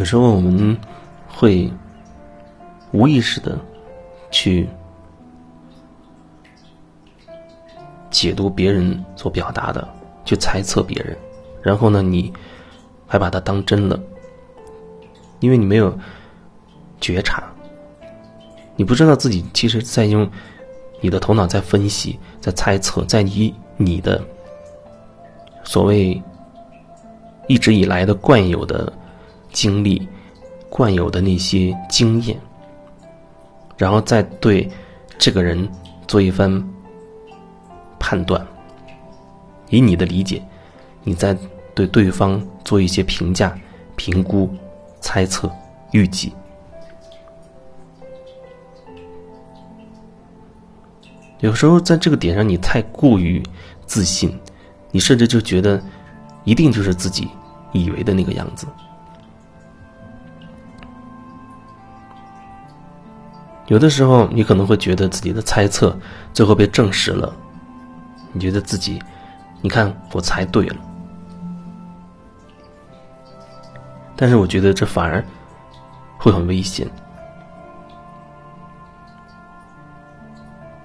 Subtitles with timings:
[0.00, 0.74] 有时候我们
[1.28, 1.70] 会
[2.90, 3.58] 无意识的
[4.30, 4.66] 去
[8.10, 9.86] 解读别人所表达的，
[10.24, 11.14] 去猜测别人，
[11.60, 12.32] 然后呢，你
[13.06, 14.00] 还把它当真了，
[15.40, 15.94] 因为你没有
[16.98, 17.44] 觉察，
[18.76, 20.26] 你不知道自己其实在用
[21.02, 24.18] 你的头脑在分析，在猜测，在以你的
[25.62, 26.20] 所谓
[27.48, 28.90] 一直以来的惯有的。
[29.52, 30.08] 经历、
[30.68, 32.38] 惯有的那些经验，
[33.76, 34.68] 然后再对
[35.18, 35.68] 这个人
[36.06, 36.62] 做一番
[37.98, 38.46] 判断，
[39.68, 40.42] 以你的理解，
[41.02, 41.36] 你再
[41.74, 43.58] 对对方做一些评价、
[43.96, 44.48] 评估、
[45.00, 45.50] 猜测、
[45.92, 46.32] 预计。
[51.40, 53.42] 有时候在这个点上，你太过于
[53.86, 54.38] 自信，
[54.90, 55.82] 你甚至就觉得
[56.44, 57.26] 一定就是自己
[57.72, 58.66] 以为的那个样子。
[63.70, 65.96] 有的时候，你可能会觉得自己的猜测
[66.32, 67.32] 最后被证实了，
[68.32, 69.00] 你觉得自己，
[69.60, 70.76] 你看我猜对了。
[74.16, 75.24] 但是我觉得这反而
[76.18, 76.84] 会很危险，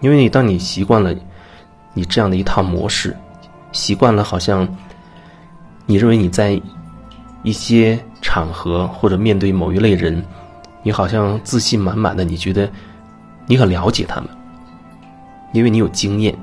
[0.00, 1.12] 因为你当你习惯了
[1.94, 3.14] 你这样的一套模式，
[3.72, 4.66] 习惯了好像
[5.84, 6.62] 你认为你在
[7.42, 10.24] 一些场合或者面对某一类人。
[10.82, 12.70] 你好像自信满满的，你觉得
[13.46, 14.28] 你很了解他们，
[15.52, 16.36] 因为你有经验，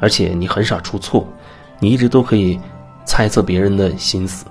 [0.00, 1.26] 而且你很少出错，
[1.78, 2.58] 你一直都可以
[3.04, 4.46] 猜测别人的心思。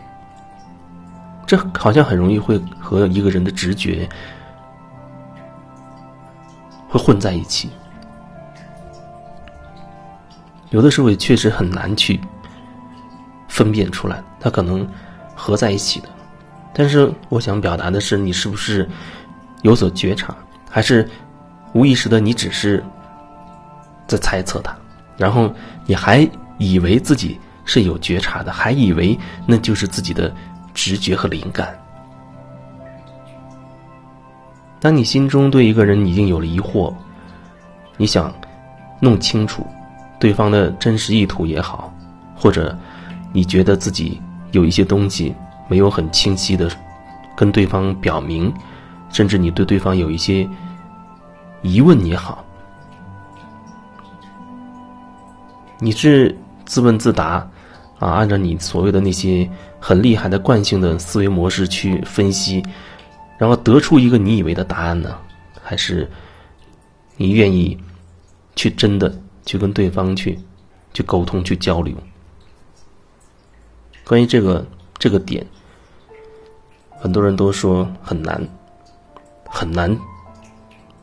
[1.45, 4.07] 这好像很容易会和一个人的直觉
[6.87, 7.69] 会混在一起，
[10.69, 12.21] 有的时候也确实很难去
[13.49, 14.87] 分辨出来，它可能
[15.35, 16.07] 合在一起的。
[16.73, 18.87] 但是我想表达的是，你是不是
[19.61, 20.33] 有所觉察，
[20.69, 21.07] 还是
[21.73, 22.19] 无意识的？
[22.19, 22.81] 你只是
[24.07, 24.73] 在猜测它，
[25.17, 25.53] 然后
[25.85, 26.27] 你还
[26.57, 30.33] 以为自己是有觉察的，还以为那就是自己的
[30.73, 31.77] 直觉和灵感。
[34.79, 36.93] 当你心中对一个人已经有了疑惑，
[37.97, 38.33] 你想
[38.99, 39.67] 弄清楚
[40.19, 41.93] 对方的真实意图也好，
[42.33, 42.75] 或者
[43.33, 44.19] 你觉得自己
[44.51, 45.35] 有一些东西。
[45.71, 46.69] 没有很清晰的
[47.33, 48.53] 跟对方表明，
[49.09, 50.45] 甚至你对对方有一些
[51.61, 52.43] 疑问也好，
[55.79, 57.49] 你是自问自答
[57.99, 59.49] 啊，按照你所谓的那些
[59.79, 62.61] 很厉害的惯性的思维模式去分析，
[63.37, 65.17] 然后得出一个你以为的答案呢？
[65.63, 66.05] 还是
[67.15, 67.79] 你愿意
[68.57, 70.37] 去真的去跟对方去
[70.93, 71.95] 去沟通去交流？
[74.03, 74.67] 关于这个
[74.99, 75.47] 这个点。
[77.01, 78.47] 很多人都说很难，
[79.45, 79.99] 很难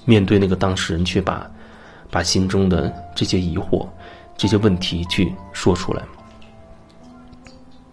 [0.04, 1.50] 面对那个当事人，却把
[2.08, 3.84] 把心中的这些疑惑、
[4.36, 6.02] 这些问题去说出来。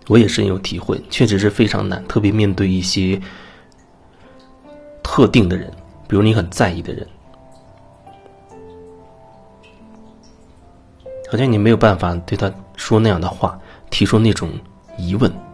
[0.08, 3.20] 我也深有体会，确实是非常难，特别面对一些
[5.02, 5.72] 特定的人，
[6.08, 7.08] 比如你很在意的人，
[11.32, 14.52] 好像你没有办法对他说那样的话，提出那种
[14.96, 15.45] 疑问。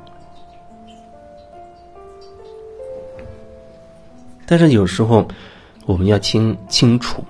[4.51, 5.25] 但是有时候，
[5.85, 7.23] 我们要清清楚，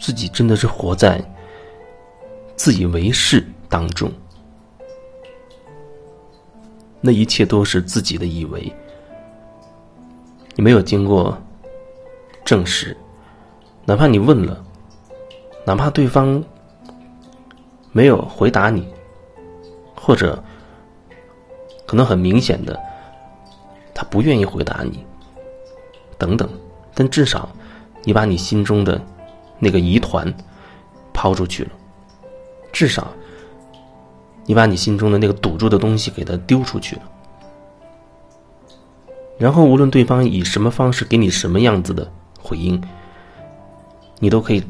[0.00, 1.22] 自己真的是活在
[2.56, 4.10] 自以为是当中，
[7.02, 8.72] 那一切都是自己的以为，
[10.54, 11.36] 你没有经过
[12.46, 12.96] 证实，
[13.84, 14.64] 哪怕你问了，
[15.66, 16.42] 哪怕对方
[17.92, 18.88] 没有回答你，
[19.94, 20.42] 或者
[21.84, 22.80] 可能很明显的，
[23.92, 25.04] 他不愿意回答你。
[26.24, 26.48] 等等，
[26.94, 27.46] 但至少，
[28.02, 28.98] 你把你心中的
[29.58, 30.32] 那个疑团
[31.12, 31.70] 抛出去了，
[32.72, 33.12] 至少，
[34.46, 37.02] 你把你心中的那个堵住的东西给它丢出去了。
[39.36, 42.10] 然后，无论对方以什么方式给你什么样子的
[42.40, 42.82] 回应，
[44.18, 44.64] 你都可以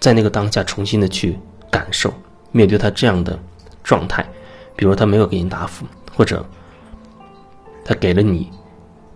[0.00, 1.38] 在那个当下重新的去
[1.70, 2.10] 感受，
[2.50, 3.38] 面对他这样的
[3.82, 4.26] 状态，
[4.74, 5.84] 比如他没有给你答复，
[6.16, 6.42] 或者
[7.84, 8.50] 他给了你。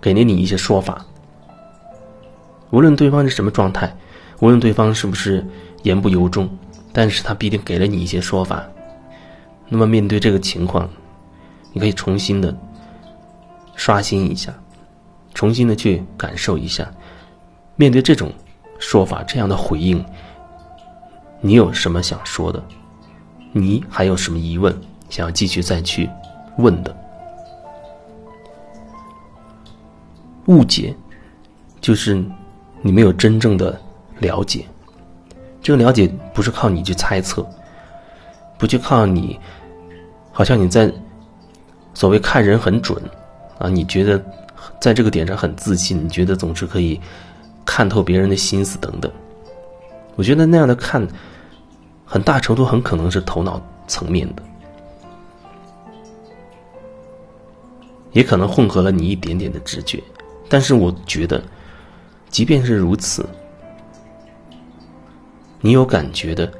[0.01, 1.05] 给了你一些说法，
[2.71, 3.95] 无论对方是什么状态，
[4.41, 5.45] 无论对方是不是
[5.83, 6.49] 言不由衷，
[6.93, 8.65] 但是他必定给了你一些说法。
[9.69, 10.89] 那么面对这个情况，
[11.73, 12.57] 你可以重新的
[13.75, 14.53] 刷新一下，
[15.35, 16.91] 重新的去感受一下，
[17.77, 18.33] 面对这种
[18.79, 20.03] 说法这样的回应，
[21.41, 22.63] 你有什么想说的？
[23.53, 24.75] 你还有什么疑问
[25.09, 26.09] 想要继续再去
[26.59, 26.97] 问的？
[30.49, 30.95] 误解，
[31.81, 32.23] 就是
[32.83, 33.81] 你没有真正的
[34.19, 34.65] 了解。
[35.63, 37.47] 这个了解不是靠你去猜测，
[38.59, 39.39] 不去靠你，
[40.33, 40.91] 好像你在
[41.93, 43.01] 所谓看人很准
[43.59, 44.25] 啊，你觉得
[44.81, 46.99] 在这个点上很自信，你觉得总是可以
[47.67, 49.13] 看透别人的心思等等。
[50.17, 51.07] 我觉得那样的看，
[52.07, 54.43] 很大程度很可能是头脑层面的，
[58.13, 60.03] 也可能混合了你一点点的直觉。
[60.49, 61.43] 但是我觉得，
[62.31, 63.29] 即便是如此。
[65.61, 66.51] 你有感觉的，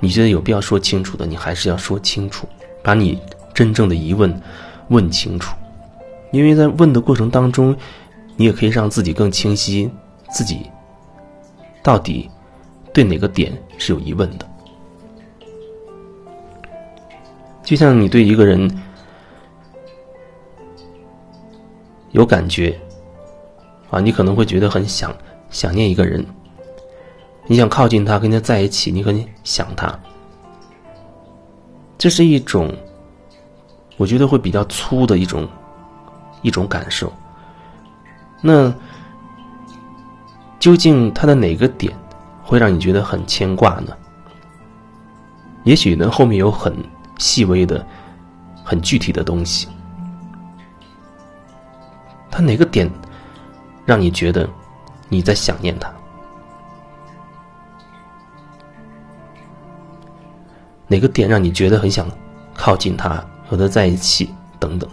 [0.00, 2.48] 你觉得有必要说清楚的，你还是要说清楚，
[2.82, 3.20] 把你
[3.52, 4.40] 真正的疑问
[4.88, 5.56] 问清楚，
[6.30, 7.76] 因为在问的过程当中，
[8.36, 9.90] 你也可以让自己更清晰，
[10.30, 10.70] 自己
[11.82, 12.30] 到底
[12.92, 14.48] 对哪个点是有疑问的。
[17.64, 18.70] 就像你对一个人
[22.12, 22.78] 有感觉
[23.94, 25.14] 啊，你可能会觉得很想
[25.50, 26.24] 想念一个人。
[27.46, 29.96] 你想靠近他，跟他在一起，你很想他，
[31.96, 32.74] 这是一种，
[33.96, 35.48] 我觉得会比较粗的一种
[36.42, 37.12] 一种感受。
[38.40, 38.74] 那
[40.58, 41.96] 究竟他的哪个点
[42.42, 43.96] 会让你觉得很牵挂呢？
[45.62, 46.74] 也许呢，后面有很
[47.18, 47.86] 细微的、
[48.64, 49.68] 很具体的东西。
[52.28, 52.90] 他哪个点
[53.84, 54.48] 让你觉得
[55.08, 55.92] 你在想念他？
[60.86, 62.06] 哪个点让你觉得很想
[62.54, 64.28] 靠近他，和他在一起
[64.58, 64.88] 等等？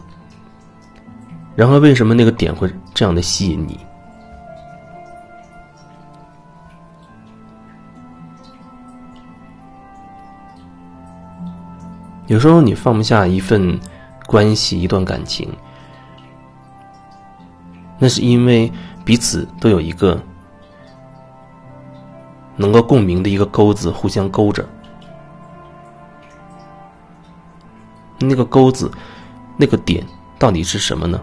[1.55, 3.79] 然后为什么那个点会这样的吸引你？
[12.27, 13.77] 有时候你放不下一份
[14.25, 15.53] 关系、一段感情，
[18.03, 18.71] 那是因为
[19.05, 20.19] 彼此都有一个
[22.55, 24.67] 能够共鸣的一个钩子，互相勾着。
[28.17, 28.91] 那个钩子，
[29.55, 30.03] 那个点
[30.39, 31.21] 到底是什么呢？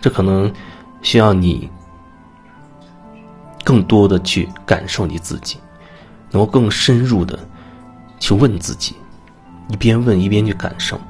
[0.00, 0.52] 这可能
[1.02, 1.70] 需要你
[3.62, 5.60] 更多的去感受你自己，
[6.32, 7.38] 能够更深入的
[8.18, 8.96] 去问自己，
[9.68, 11.00] 一边问一边去感受。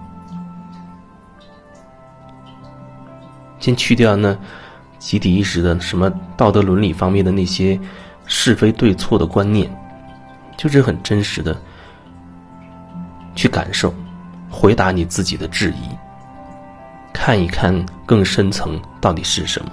[3.66, 4.38] 先去掉那
[5.00, 7.76] 集体意识的什么道德伦理方面的那些
[8.24, 9.68] 是非对错的观念。
[10.56, 11.60] 就是很真实的
[13.34, 13.92] 去感受，
[14.48, 15.88] 回答你自己的质疑，
[17.12, 19.70] 看一看更深层到底是什么。